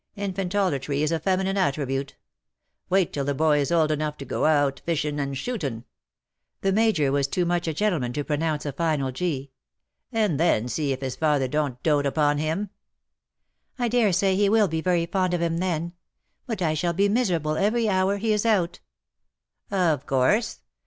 [0.17, 2.15] Infantolatry is a feminine attribute.
[2.89, 5.81] Wait till the boy is old enough to go out iishin' and shootin
[6.13, 9.51] *—•'■' the Major was too much a gentleman to pronounce a final g
[10.11, 12.71] —"and then see if his father don^t dote upon him.''"
[13.77, 15.93] I dare say he will be very fond of him then.
[16.47, 18.79] But I shall be miserable every hour he is out.""
[19.69, 20.61] Of course.